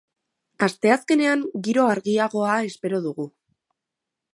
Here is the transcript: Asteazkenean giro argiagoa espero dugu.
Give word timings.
Asteazkenean 0.67 1.45
giro 1.69 1.85
argiagoa 1.91 2.57
espero 2.73 3.07
dugu. 3.09 3.33